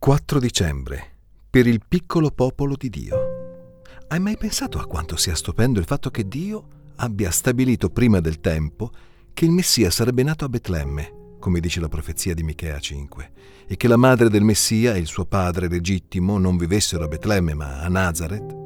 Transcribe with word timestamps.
4 0.00 0.40
dicembre. 0.40 1.18
Per 1.50 1.66
il 1.66 1.82
piccolo 1.86 2.30
popolo 2.30 2.74
di 2.74 2.88
Dio. 2.88 3.80
Hai 4.08 4.18
mai 4.18 4.38
pensato 4.38 4.78
a 4.78 4.86
quanto 4.86 5.14
sia 5.16 5.34
stupendo 5.34 5.78
il 5.78 5.84
fatto 5.84 6.08
che 6.10 6.26
Dio 6.26 6.68
abbia 6.96 7.30
stabilito 7.30 7.90
prima 7.90 8.18
del 8.18 8.40
tempo 8.40 8.90
che 9.34 9.44
il 9.44 9.50
Messia 9.50 9.90
sarebbe 9.90 10.22
nato 10.22 10.46
a 10.46 10.48
Betlemme, 10.48 11.36
come 11.38 11.60
dice 11.60 11.80
la 11.80 11.88
profezia 11.88 12.32
di 12.32 12.42
Michea 12.42 12.78
5, 12.78 13.32
e 13.66 13.76
che 13.76 13.88
la 13.88 13.98
madre 13.98 14.30
del 14.30 14.42
Messia 14.42 14.94
e 14.94 15.00
il 15.00 15.06
suo 15.06 15.26
padre 15.26 15.68
legittimo 15.68 16.38
non 16.38 16.56
vivessero 16.56 17.04
a 17.04 17.08
Betlemme 17.08 17.52
ma 17.52 17.82
a 17.82 17.88
Nazareth? 17.88 18.56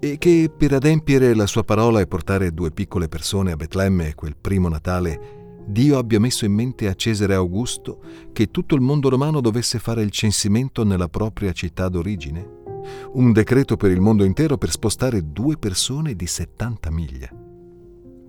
E 0.00 0.18
che 0.18 0.50
per 0.54 0.72
adempiere 0.72 1.36
la 1.36 1.46
sua 1.46 1.62
parola 1.62 2.00
e 2.00 2.08
portare 2.08 2.52
due 2.52 2.72
piccole 2.72 3.06
persone 3.06 3.52
a 3.52 3.56
Betlemme 3.56 4.16
quel 4.16 4.34
primo 4.36 4.68
Natale 4.68 5.41
Dio 5.66 5.98
abbia 5.98 6.20
messo 6.20 6.44
in 6.44 6.52
mente 6.52 6.88
a 6.88 6.94
Cesare 6.94 7.34
Augusto 7.34 8.00
che 8.32 8.50
tutto 8.50 8.74
il 8.74 8.80
mondo 8.80 9.08
romano 9.08 9.40
dovesse 9.40 9.78
fare 9.78 10.02
il 10.02 10.10
censimento 10.10 10.84
nella 10.84 11.08
propria 11.08 11.52
città 11.52 11.88
d'origine? 11.88 12.60
Un 13.12 13.32
decreto 13.32 13.76
per 13.76 13.90
il 13.90 14.00
mondo 14.00 14.24
intero 14.24 14.58
per 14.58 14.70
spostare 14.70 15.32
due 15.32 15.56
persone 15.56 16.14
di 16.14 16.26
70 16.26 16.90
miglia. 16.90 17.30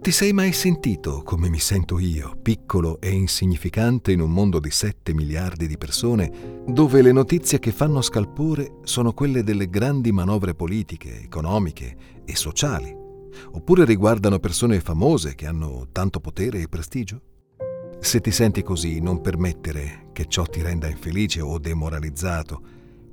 Ti 0.03 0.11
sei 0.11 0.33
mai 0.33 0.51
sentito 0.51 1.23
come 1.23 1.49
mi 1.49 1.59
sento 1.59 1.97
io, 1.97 2.37
piccolo 2.41 2.99
e 2.99 3.09
insignificante 3.09 4.11
in 4.11 4.19
un 4.19 4.31
mondo 4.31 4.59
di 4.59 4.69
7 4.69 5.13
miliardi 5.13 5.65
di 5.65 5.77
persone, 5.77 6.63
dove 6.67 7.01
le 7.01 7.13
notizie 7.13 7.57
che 7.57 7.71
fanno 7.71 8.01
scalpore 8.01 8.79
sono 8.83 9.13
quelle 9.13 9.43
delle 9.43 9.69
grandi 9.69 10.11
manovre 10.11 10.55
politiche, 10.55 11.21
economiche 11.21 11.95
e 12.25 12.35
sociali? 12.35 13.02
Oppure 13.51 13.85
riguardano 13.85 14.39
persone 14.39 14.79
famose 14.79 15.35
che 15.35 15.47
hanno 15.47 15.87
tanto 15.91 16.19
potere 16.19 16.61
e 16.61 16.67
prestigio? 16.67 17.21
Se 17.99 18.19
ti 18.19 18.31
senti 18.31 18.63
così, 18.63 18.99
non 18.99 19.21
permettere 19.21 20.09
che 20.11 20.25
ciò 20.27 20.43
ti 20.43 20.61
renda 20.61 20.89
infelice 20.89 21.39
o 21.39 21.57
demoralizzato, 21.57 22.61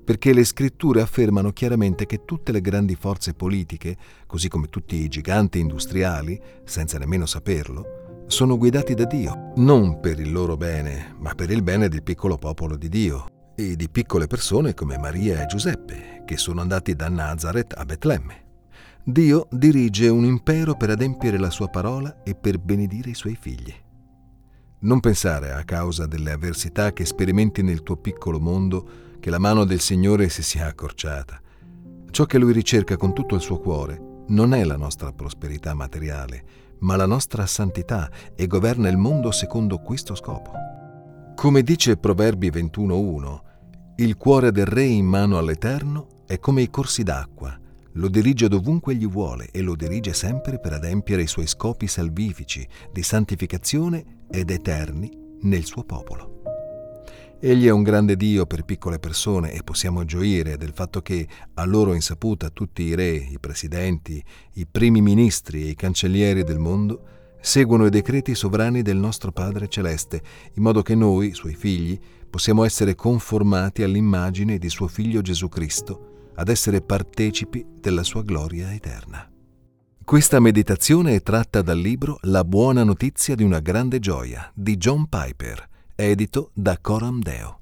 perché 0.04 0.32
le 0.32 0.44
scritture 0.44 1.00
affermano 1.00 1.52
chiaramente 1.52 2.06
che 2.06 2.24
tutte 2.24 2.50
le 2.50 2.60
grandi 2.60 2.96
forze 2.96 3.32
politiche, 3.32 3.96
così 4.26 4.48
come 4.48 4.66
tutti 4.68 4.96
i 4.96 5.08
giganti 5.08 5.60
industriali, 5.60 6.40
senza 6.64 6.98
nemmeno 6.98 7.26
saperlo, 7.26 8.24
sono 8.26 8.58
guidati 8.58 8.94
da 8.94 9.04
Dio, 9.04 9.52
non 9.56 10.00
per 10.00 10.18
il 10.18 10.32
loro 10.32 10.56
bene, 10.56 11.14
ma 11.18 11.34
per 11.34 11.50
il 11.50 11.62
bene 11.62 11.88
del 11.88 12.02
piccolo 12.02 12.36
popolo 12.36 12.76
di 12.76 12.88
Dio 12.88 13.26
e 13.54 13.76
di 13.76 13.88
piccole 13.88 14.26
persone 14.26 14.74
come 14.74 14.98
Maria 14.98 15.42
e 15.42 15.46
Giuseppe, 15.46 16.22
che 16.24 16.36
sono 16.36 16.60
andati 16.60 16.94
da 16.94 17.08
Nazareth 17.08 17.74
a 17.76 17.84
Betlemme. 17.84 18.49
Dio 19.02 19.48
dirige 19.50 20.08
un 20.08 20.24
impero 20.24 20.76
per 20.76 20.90
adempiere 20.90 21.38
la 21.38 21.50
sua 21.50 21.68
parola 21.68 22.22
e 22.22 22.34
per 22.34 22.58
benedire 22.58 23.10
i 23.10 23.14
suoi 23.14 23.34
figli. 23.34 23.74
Non 24.80 25.00
pensare, 25.00 25.52
a 25.52 25.64
causa 25.64 26.06
delle 26.06 26.32
avversità 26.32 26.92
che 26.92 27.04
sperimenti 27.04 27.62
nel 27.62 27.82
tuo 27.82 27.96
piccolo 27.96 28.38
mondo, 28.38 28.88
che 29.18 29.30
la 29.30 29.38
mano 29.38 29.64
del 29.64 29.80
Signore 29.80 30.28
si 30.28 30.42
sia 30.42 30.66
accorciata. 30.66 31.40
Ciò 32.10 32.24
che 32.24 32.38
Lui 32.38 32.52
ricerca 32.52 32.96
con 32.96 33.14
tutto 33.14 33.34
il 33.34 33.40
suo 33.40 33.58
cuore 33.58 34.24
non 34.28 34.52
è 34.54 34.64
la 34.64 34.76
nostra 34.76 35.12
prosperità 35.12 35.74
materiale, 35.74 36.44
ma 36.80 36.96
la 36.96 37.06
nostra 37.06 37.46
santità 37.46 38.10
e 38.34 38.46
governa 38.46 38.88
il 38.88 38.96
mondo 38.96 39.30
secondo 39.30 39.78
questo 39.78 40.14
scopo. 40.14 40.52
Come 41.34 41.62
dice 41.62 41.96
Proverbi 41.96 42.50
21.1, 42.50 43.38
il 43.96 44.16
cuore 44.16 44.52
del 44.52 44.66
Re 44.66 44.84
in 44.84 45.06
mano 45.06 45.38
all'Eterno 45.38 46.06
è 46.26 46.38
come 46.38 46.62
i 46.62 46.70
corsi 46.70 47.02
d'acqua, 47.02 47.58
lo 47.94 48.08
dirige 48.08 48.48
dovunque 48.48 48.94
gli 48.94 49.06
vuole 49.06 49.48
e 49.50 49.60
lo 49.62 49.74
dirige 49.74 50.12
sempre 50.12 50.58
per 50.58 50.74
adempiere 50.74 51.22
i 51.22 51.26
suoi 51.26 51.46
scopi 51.46 51.86
salvifici 51.86 52.66
di 52.92 53.02
santificazione 53.02 54.26
ed 54.30 54.50
eterni 54.50 55.10
nel 55.42 55.64
suo 55.64 55.84
popolo. 55.84 56.38
Egli 57.42 57.66
è 57.66 57.70
un 57.70 57.82
grande 57.82 58.16
Dio 58.16 58.44
per 58.44 58.64
piccole 58.64 58.98
persone 58.98 59.52
e 59.52 59.62
possiamo 59.62 60.04
gioire 60.04 60.58
del 60.58 60.72
fatto 60.74 61.00
che, 61.00 61.26
a 61.54 61.64
loro 61.64 61.94
insaputa, 61.94 62.50
tutti 62.50 62.82
i 62.82 62.94
re, 62.94 63.12
i 63.12 63.38
presidenti, 63.40 64.22
i 64.54 64.66
primi 64.66 65.00
ministri 65.00 65.64
e 65.64 65.70
i 65.70 65.74
cancellieri 65.74 66.44
del 66.44 66.58
mondo 66.58 67.02
seguono 67.40 67.86
i 67.86 67.90
decreti 67.90 68.34
sovrani 68.34 68.82
del 68.82 68.98
nostro 68.98 69.32
Padre 69.32 69.68
Celeste, 69.68 70.20
in 70.52 70.62
modo 70.62 70.82
che 70.82 70.94
noi, 70.94 71.32
suoi 71.32 71.54
figli, 71.54 71.98
possiamo 72.28 72.62
essere 72.62 72.94
conformati 72.94 73.82
all'immagine 73.82 74.58
di 74.58 74.68
suo 74.68 74.86
Figlio 74.86 75.22
Gesù 75.22 75.48
Cristo, 75.48 76.09
ad 76.34 76.48
essere 76.48 76.80
partecipi 76.80 77.64
della 77.80 78.02
sua 78.02 78.22
gloria 78.22 78.72
eterna. 78.72 79.28
Questa 80.04 80.40
meditazione 80.40 81.14
è 81.14 81.22
tratta 81.22 81.62
dal 81.62 81.78
libro 81.78 82.18
La 82.22 82.44
buona 82.44 82.82
notizia 82.82 83.34
di 83.34 83.44
una 83.44 83.60
grande 83.60 84.00
gioia 84.00 84.50
di 84.54 84.76
John 84.76 85.06
Piper 85.08 85.68
edito 85.94 86.50
da 86.54 86.78
Coram 86.80 87.20
Deo. 87.20 87.59